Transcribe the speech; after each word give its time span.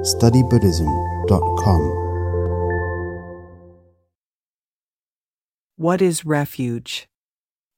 studybuddhism.com. 0.00 1.80
What 5.76 6.00
is 6.00 6.24
Refuge? 6.24 7.06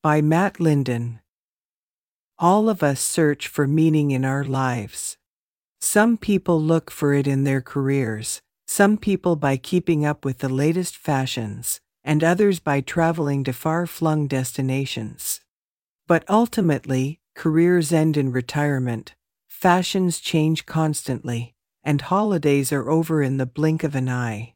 By 0.05 0.21
Matt 0.21 0.61
Linden. 0.61 1.19
All 2.39 2.69
of 2.69 2.83
us 2.83 3.01
search 3.01 3.49
for 3.49 3.67
meaning 3.67 4.13
in 4.13 4.25
our 4.25 4.45
lives. 4.45 5.17
Some 5.81 6.17
people 6.17 6.63
look 6.63 6.93
for 6.93 7.13
it 7.13 7.27
in 7.27 7.43
their 7.43 7.61
careers, 7.61 8.41
some 8.69 8.99
people 8.99 9.35
by 9.35 9.57
keeping 9.57 10.07
up 10.07 10.25
with 10.25 10.39
the 10.39 10.49
latest 10.49 10.97
fashions, 10.97 11.81
and 12.05 12.23
others 12.23 12.61
by 12.61 12.81
traveling 12.81 13.43
to 13.45 13.53
far 13.53 13.85
flung 13.85 14.29
destinations. 14.29 15.41
But 16.07 16.25
ultimately, 16.29 17.19
careers 17.35 17.93
end 17.93 18.17
in 18.17 18.31
retirement, 18.31 19.17
fashions 19.49 20.21
change 20.21 20.67
constantly, 20.67 21.55
and 21.85 22.01
holidays 22.01 22.73
are 22.73 22.91
over 22.91 23.23
in 23.23 23.37
the 23.37 23.47
blink 23.47 23.85
of 23.85 23.95
an 23.95 24.09
eye. 24.09 24.55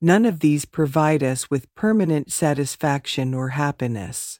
None 0.00 0.24
of 0.24 0.40
these 0.40 0.64
provide 0.64 1.22
us 1.22 1.50
with 1.50 1.74
permanent 1.74 2.30
satisfaction 2.30 3.34
or 3.34 3.50
happiness. 3.50 4.38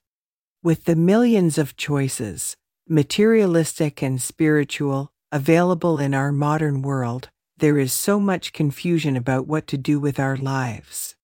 With 0.62 0.84
the 0.84 0.96
millions 0.96 1.59
of 1.59 1.77
choices, 1.77 2.56
materialistic 2.88 4.02
and 4.02 4.20
spiritual, 4.20 5.12
available 5.33 5.98
in 5.98 6.14
our 6.14 6.33
modern 6.33 6.83
world, 6.83 7.30
there 7.56 7.78
is 7.78 7.92
so 7.92 8.20
much 8.20 8.52
confusion 8.52 9.16
about 9.16 9.47
what 9.47 9.66
to 9.66 9.77
do 9.77 9.98
with 9.98 10.20
our 10.20 10.36
lives. 10.36 11.16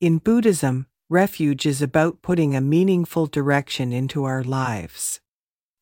In 0.00 0.18
Buddhism, 0.18 0.86
refuge 1.08 1.66
is 1.66 1.82
about 1.82 2.22
putting 2.22 2.54
a 2.54 2.60
meaningful 2.60 3.26
direction 3.26 3.92
into 3.92 4.24
our 4.24 4.44
lives. 4.44 5.20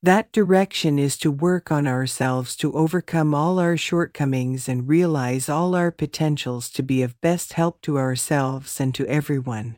That 0.04 0.32
direction 0.32 0.98
is 0.98 1.16
to 1.20 1.30
work 1.30 1.72
on 1.72 1.86
ourselves 1.86 2.56
to 2.56 2.74
overcome 2.74 3.34
all 3.34 3.58
our 3.58 3.78
shortcomings 3.78 4.68
and 4.68 4.86
realize 4.86 5.48
all 5.48 5.74
our 5.74 5.90
potentials 5.90 6.68
to 6.72 6.82
be 6.82 7.00
of 7.00 7.18
best 7.22 7.54
help 7.54 7.80
to 7.80 7.96
ourselves 7.96 8.78
and 8.80 8.94
to 8.96 9.06
everyone. 9.06 9.76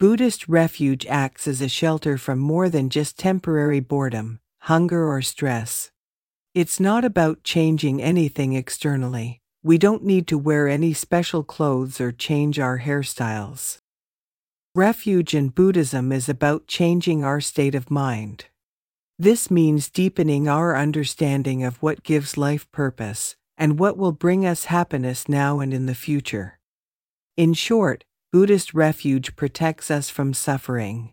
Buddhist 0.00 0.48
refuge 0.48 1.04
acts 1.04 1.46
as 1.46 1.60
a 1.60 1.68
shelter 1.68 2.16
from 2.16 2.38
more 2.38 2.70
than 2.70 2.88
just 2.88 3.18
temporary 3.18 3.80
boredom, 3.80 4.40
hunger, 4.60 5.06
or 5.06 5.20
stress. 5.20 5.90
It's 6.54 6.80
not 6.80 7.04
about 7.04 7.44
changing 7.44 8.00
anything 8.00 8.54
externally. 8.54 9.42
We 9.62 9.76
don't 9.76 10.04
need 10.04 10.26
to 10.28 10.38
wear 10.38 10.68
any 10.68 10.94
special 10.94 11.44
clothes 11.44 12.00
or 12.00 12.12
change 12.12 12.58
our 12.58 12.78
hairstyles. 12.78 13.76
Refuge 14.74 15.34
in 15.34 15.50
Buddhism 15.50 16.12
is 16.12 16.30
about 16.30 16.66
changing 16.66 17.22
our 17.22 17.42
state 17.42 17.74
of 17.74 17.90
mind. 17.90 18.46
This 19.18 19.48
means 19.48 19.90
deepening 19.90 20.48
our 20.48 20.76
understanding 20.76 21.62
of 21.62 21.76
what 21.82 22.02
gives 22.02 22.36
life 22.36 22.70
purpose 22.72 23.36
and 23.56 23.78
what 23.78 23.96
will 23.96 24.12
bring 24.12 24.44
us 24.44 24.64
happiness 24.64 25.28
now 25.28 25.60
and 25.60 25.72
in 25.72 25.86
the 25.86 25.94
future. 25.94 26.58
In 27.36 27.54
short, 27.54 28.04
Buddhist 28.32 28.74
refuge 28.74 29.36
protects 29.36 29.90
us 29.90 30.10
from 30.10 30.34
suffering. 30.34 31.12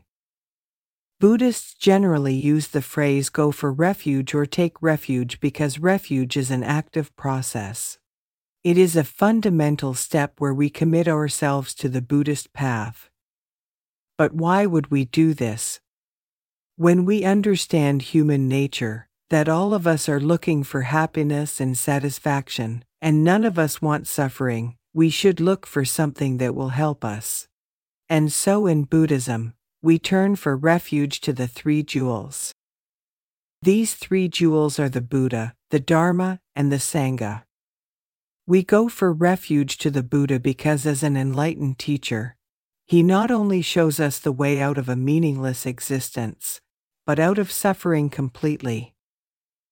Buddhists 1.19 1.75
generally 1.75 2.33
use 2.33 2.69
the 2.69 2.81
phrase 2.81 3.29
go 3.29 3.51
for 3.51 3.71
refuge 3.71 4.33
or 4.33 4.47
take 4.47 4.81
refuge 4.81 5.39
because 5.39 5.77
refuge 5.77 6.35
is 6.35 6.49
an 6.49 6.63
active 6.63 7.15
process. 7.15 7.99
It 8.63 8.75
is 8.75 8.95
a 8.95 9.03
fundamental 9.03 9.93
step 9.93 10.33
where 10.39 10.53
we 10.53 10.71
commit 10.71 11.07
ourselves 11.07 11.75
to 11.75 11.89
the 11.89 12.01
Buddhist 12.01 12.53
path. 12.53 13.11
But 14.17 14.33
why 14.33 14.65
would 14.65 14.89
we 14.89 15.05
do 15.05 15.35
this? 15.35 15.80
When 16.77 17.05
we 17.05 17.23
understand 17.23 18.01
human 18.01 18.47
nature, 18.47 19.07
that 19.29 19.47
all 19.47 19.73
of 19.73 19.85
us 19.85 20.09
are 20.09 20.19
looking 20.19 20.63
for 20.63 20.81
happiness 20.81 21.59
and 21.59 21.77
satisfaction, 21.77 22.83
and 23.01 23.23
none 23.23 23.43
of 23.43 23.59
us 23.59 23.81
want 23.81 24.07
suffering, 24.07 24.75
we 24.93 25.09
should 25.09 25.39
look 25.39 25.65
for 25.65 25.85
something 25.85 26.37
that 26.37 26.55
will 26.55 26.69
help 26.69 27.05
us. 27.05 27.47
And 28.09 28.31
so 28.31 28.67
in 28.67 28.83
Buddhism, 28.83 29.53
we 29.81 29.99
turn 29.99 30.35
for 30.35 30.55
refuge 30.55 31.21
to 31.21 31.33
the 31.33 31.47
three 31.47 31.83
jewels. 31.83 32.51
These 33.61 33.93
three 33.93 34.27
jewels 34.27 34.79
are 34.79 34.89
the 34.89 35.01
Buddha, 35.01 35.55
the 35.69 35.79
Dharma, 35.79 36.39
and 36.55 36.71
the 36.71 36.77
Sangha. 36.77 37.43
We 38.47 38.63
go 38.63 38.89
for 38.89 39.13
refuge 39.13 39.77
to 39.77 39.91
the 39.91 40.03
Buddha 40.03 40.39
because, 40.39 40.85
as 40.85 41.03
an 41.03 41.15
enlightened 41.15 41.79
teacher, 41.79 42.35
he 42.85 43.03
not 43.03 43.31
only 43.31 43.61
shows 43.61 43.99
us 43.99 44.19
the 44.19 44.31
way 44.31 44.59
out 44.59 44.77
of 44.77 44.89
a 44.89 44.95
meaningless 44.95 45.65
existence, 45.65 46.59
but 47.11 47.19
out 47.19 47.37
of 47.37 47.51
suffering 47.51 48.09
completely. 48.09 48.93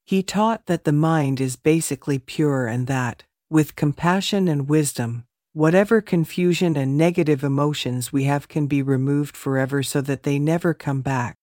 He 0.05 0.21
taught 0.21 0.65
that 0.65 0.83
the 0.83 0.91
mind 0.91 1.39
is 1.39 1.55
basically 1.55 2.19
pure 2.19 2.67
and 2.67 2.85
that, 2.87 3.23
with 3.49 3.77
compassion 3.77 4.49
and 4.49 4.67
wisdom, 4.67 5.23
whatever 5.53 6.01
confusion 6.01 6.75
and 6.75 6.97
negative 6.97 7.41
emotions 7.41 8.11
we 8.11 8.25
have 8.25 8.49
can 8.49 8.67
be 8.67 8.81
removed 8.81 9.37
forever 9.37 9.81
so 9.81 10.01
that 10.01 10.23
they 10.23 10.37
never 10.37 10.73
come 10.73 10.99
back. 10.99 11.37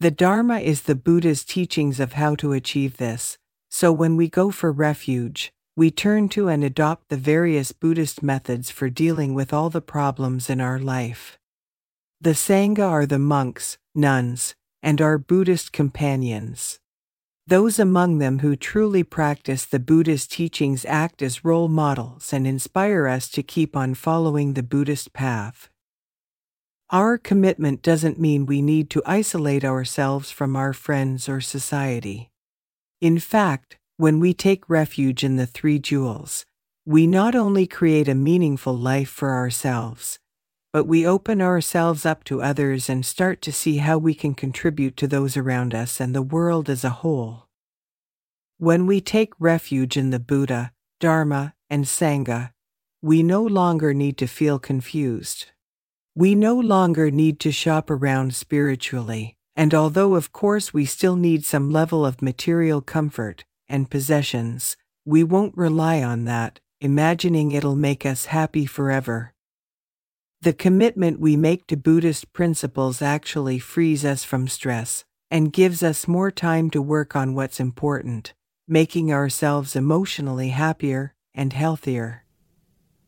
The 0.00 0.10
Dharma 0.10 0.60
is 0.60 0.80
the 0.80 0.94
Buddha's 0.94 1.44
teachings 1.44 2.00
of 2.00 2.14
how 2.14 2.34
to 2.36 2.54
achieve 2.54 2.96
this, 2.96 3.36
so 3.68 3.92
when 3.92 4.16
we 4.16 4.30
go 4.30 4.50
for 4.50 4.72
refuge, 4.72 5.52
we 5.76 5.90
turn 5.90 6.30
to 6.30 6.48
and 6.48 6.64
adopt 6.64 7.10
the 7.10 7.18
various 7.18 7.70
Buddhist 7.72 8.22
methods 8.22 8.70
for 8.70 8.88
dealing 8.88 9.34
with 9.34 9.52
all 9.52 9.68
the 9.68 9.82
problems 9.82 10.48
in 10.48 10.58
our 10.58 10.78
life. 10.78 11.36
The 12.18 12.30
Sangha 12.30 12.88
are 12.88 13.04
the 13.04 13.18
monks, 13.18 13.76
nuns, 13.94 14.54
and 14.86 15.02
our 15.02 15.18
Buddhist 15.18 15.72
companions. 15.72 16.78
Those 17.44 17.80
among 17.80 18.18
them 18.18 18.38
who 18.38 18.54
truly 18.54 19.02
practice 19.02 19.64
the 19.64 19.80
Buddhist 19.80 20.30
teachings 20.30 20.84
act 20.84 21.22
as 21.22 21.44
role 21.44 21.66
models 21.66 22.32
and 22.32 22.46
inspire 22.46 23.08
us 23.08 23.28
to 23.30 23.42
keep 23.42 23.74
on 23.76 23.94
following 23.94 24.54
the 24.54 24.62
Buddhist 24.62 25.12
path. 25.12 25.68
Our 26.90 27.18
commitment 27.18 27.82
doesn't 27.82 28.20
mean 28.20 28.46
we 28.46 28.62
need 28.62 28.88
to 28.90 29.02
isolate 29.04 29.64
ourselves 29.64 30.30
from 30.30 30.54
our 30.54 30.72
friends 30.72 31.28
or 31.28 31.40
society. 31.40 32.30
In 33.00 33.18
fact, 33.18 33.78
when 33.96 34.20
we 34.20 34.32
take 34.32 34.70
refuge 34.70 35.24
in 35.24 35.34
the 35.34 35.48
three 35.48 35.80
jewels, 35.80 36.44
we 36.84 37.08
not 37.08 37.34
only 37.34 37.66
create 37.66 38.06
a 38.06 38.14
meaningful 38.14 38.76
life 38.76 39.10
for 39.10 39.32
ourselves, 39.32 40.20
but 40.76 40.86
we 40.86 41.06
open 41.06 41.40
ourselves 41.40 42.04
up 42.04 42.22
to 42.22 42.42
others 42.42 42.90
and 42.90 43.06
start 43.06 43.40
to 43.40 43.50
see 43.50 43.78
how 43.78 43.96
we 43.96 44.12
can 44.12 44.34
contribute 44.34 44.94
to 44.94 45.08
those 45.08 45.34
around 45.34 45.74
us 45.74 46.00
and 46.02 46.14
the 46.14 46.20
world 46.20 46.68
as 46.68 46.84
a 46.84 46.90
whole. 47.00 47.48
When 48.58 48.84
we 48.84 49.00
take 49.00 49.32
refuge 49.38 49.96
in 49.96 50.10
the 50.10 50.20
Buddha, 50.20 50.72
Dharma, 51.00 51.54
and 51.70 51.86
Sangha, 51.86 52.50
we 53.00 53.22
no 53.22 53.42
longer 53.42 53.94
need 53.94 54.18
to 54.18 54.26
feel 54.26 54.58
confused. 54.58 55.46
We 56.14 56.34
no 56.34 56.54
longer 56.54 57.10
need 57.10 57.40
to 57.40 57.52
shop 57.52 57.88
around 57.88 58.34
spiritually, 58.34 59.38
and 59.56 59.72
although 59.72 60.14
of 60.14 60.30
course 60.30 60.74
we 60.74 60.84
still 60.84 61.16
need 61.16 61.46
some 61.46 61.70
level 61.70 62.04
of 62.04 62.20
material 62.20 62.82
comfort 62.82 63.46
and 63.66 63.90
possessions, 63.90 64.76
we 65.06 65.24
won't 65.24 65.56
rely 65.56 66.02
on 66.02 66.26
that, 66.26 66.60
imagining 66.82 67.52
it'll 67.52 67.76
make 67.76 68.04
us 68.04 68.26
happy 68.26 68.66
forever. 68.66 69.32
The 70.46 70.52
commitment 70.52 71.18
we 71.18 71.34
make 71.36 71.66
to 71.66 71.76
Buddhist 71.76 72.32
principles 72.32 73.02
actually 73.02 73.58
frees 73.58 74.04
us 74.04 74.22
from 74.22 74.46
stress 74.46 75.04
and 75.28 75.52
gives 75.52 75.82
us 75.82 76.06
more 76.06 76.30
time 76.30 76.70
to 76.70 76.80
work 76.80 77.16
on 77.16 77.34
what's 77.34 77.58
important, 77.58 78.32
making 78.68 79.12
ourselves 79.12 79.74
emotionally 79.74 80.50
happier 80.50 81.16
and 81.34 81.52
healthier. 81.52 82.24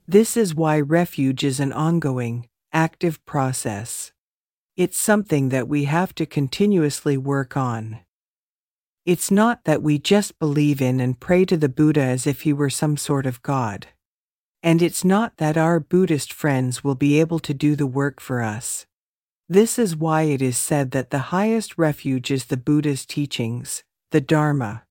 This 0.08 0.36
is 0.36 0.52
why 0.52 0.80
refuge 0.80 1.44
is 1.44 1.60
an 1.60 1.72
ongoing, 1.72 2.48
active 2.72 3.24
process. 3.24 4.10
It's 4.76 4.98
something 4.98 5.50
that 5.50 5.68
we 5.68 5.84
have 5.84 6.16
to 6.16 6.26
continuously 6.26 7.16
work 7.16 7.56
on. 7.56 8.00
It's 9.06 9.30
not 9.30 9.62
that 9.62 9.80
we 9.80 10.00
just 10.00 10.40
believe 10.40 10.82
in 10.82 10.98
and 10.98 11.20
pray 11.20 11.44
to 11.44 11.56
the 11.56 11.68
Buddha 11.68 12.02
as 12.02 12.26
if 12.26 12.40
he 12.40 12.52
were 12.52 12.68
some 12.68 12.96
sort 12.96 13.26
of 13.26 13.42
God. 13.42 13.86
And 14.68 14.82
it's 14.82 15.02
not 15.02 15.38
that 15.38 15.56
our 15.56 15.80
Buddhist 15.80 16.30
friends 16.30 16.84
will 16.84 16.94
be 16.94 17.18
able 17.20 17.38
to 17.38 17.54
do 17.54 17.74
the 17.74 17.86
work 17.86 18.20
for 18.20 18.42
us. 18.42 18.84
This 19.48 19.78
is 19.78 19.96
why 19.96 20.24
it 20.24 20.42
is 20.42 20.58
said 20.58 20.90
that 20.90 21.08
the 21.08 21.32
highest 21.32 21.78
refuge 21.78 22.30
is 22.30 22.44
the 22.44 22.58
Buddha's 22.58 23.06
teachings, 23.06 23.82
the 24.10 24.20
Dharma. 24.20 24.84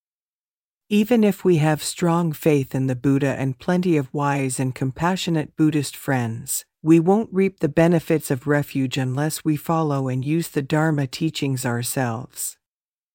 Even 0.90 1.24
if 1.24 1.46
we 1.46 1.58
have 1.58 1.84
strong 1.84 2.34
faith 2.34 2.74
in 2.74 2.88
the 2.88 2.96
Buddha 2.96 3.36
and 3.38 3.60
plenty 3.60 3.98
of 3.98 4.12
wise 4.12 4.60
and 4.60 4.74
compassionate 4.74 5.56
Buddhist 5.56 5.96
friends, 5.96 6.66
we 6.82 7.00
won't 7.00 7.30
reap 7.32 7.60
the 7.60 7.70
benefits 7.70 8.32
of 8.32 8.48
refuge 8.48 8.98
unless 8.98 9.46
we 9.46 9.56
follow 9.56 10.08
and 10.08 10.26
use 10.26 10.48
the 10.48 10.64
Dharma 10.64 11.06
teachings 11.06 11.68
ourselves. 11.68 12.58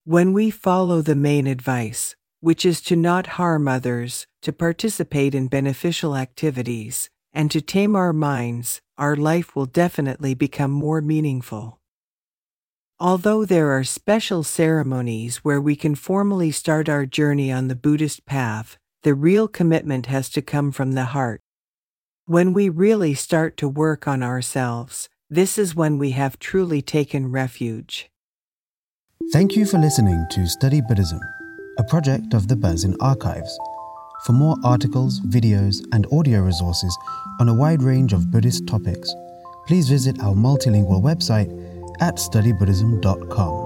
When 0.05 0.33
we 0.33 0.49
follow 0.51 1.03
the 1.03 1.17
main 1.17 1.49
advice, 1.49 2.15
which 2.43 2.67
is 2.67 2.81
to 2.83 2.97
not 2.97 3.39
harm 3.39 3.69
others, 3.69 4.27
to 4.43 4.53
participate 4.53 5.35
in 5.35 5.47
beneficial 5.47 6.17
activities, 6.17 7.09
and 7.33 7.51
to 7.51 7.61
tame 7.61 7.97
our 7.97 8.13
minds, 8.13 8.83
our 8.99 9.17
life 9.17 9.57
will 9.57 9.65
definitely 9.65 10.35
become 10.35 10.71
more 10.71 11.01
meaningful. 11.01 11.79
Although 13.01 13.45
there 13.45 13.71
are 13.71 13.85
special 13.85 14.43
ceremonies 14.43 15.39
where 15.39 15.61
we 15.61 15.77
can 15.77 15.95
formally 15.95 16.51
start 16.51 16.89
our 16.89 17.07
journey 17.07 17.51
on 17.51 17.69
the 17.69 17.77
Buddhist 17.77 18.27
path, 18.27 18.77
The 19.03 19.15
real 19.15 19.49
commitment 19.49 20.07
has 20.07 20.29
to 20.31 20.41
come 20.41 20.71
from 20.71 20.93
the 20.93 21.07
heart. 21.07 21.41
When 22.27 22.53
we 22.53 22.69
really 22.69 23.15
start 23.15 23.57
to 23.57 23.69
work 23.69 24.07
on 24.07 24.23
ourselves, 24.23 25.09
this 25.29 25.59
is 25.59 25.75
when 25.75 25.99
we 25.99 26.13
have 26.13 26.39
truly 26.39 26.83
taken 26.83 27.33
refuge. 27.33 28.09
Thank 29.33 29.57
you 29.57 29.67
for 29.67 29.79
listening 29.79 30.25
to 30.31 30.47
Study 30.47 30.81
Buddhism, 30.81 31.21
a 31.83 31.85
project 31.85 32.33
of 32.33 32.47
the 32.47 32.55
Berzin 32.55 32.95
Archives. 33.01 33.59
For 34.25 34.33
more 34.33 34.57
articles, 34.63 35.19
videos, 35.23 35.85
and 35.93 36.07
audio 36.13 36.41
resources 36.41 36.97
on 37.41 37.49
a 37.49 37.55
wide 37.55 37.83
range 37.83 38.13
of 38.13 38.31
Buddhist 38.31 38.69
topics, 38.69 39.13
please 39.67 39.89
visit 39.89 40.21
our 40.21 40.33
multilingual 40.33 41.03
website 41.03 41.51
at 42.01 42.15
studybuddhism.com. 42.19 43.62